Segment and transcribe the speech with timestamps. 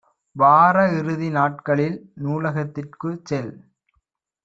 [0.35, 3.53] வார இறுதி நாட்களில் நூலகத்திற்கு செல்.